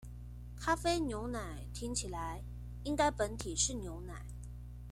[0.57, 2.43] 咖啡牛奶聽起來，
[2.85, 4.25] 應該本體是牛奶